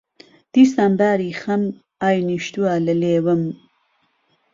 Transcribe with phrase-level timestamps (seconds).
[0.53, 1.63] دیسان باری خهم،
[2.01, 3.41] ئای نیشتووه له لێوم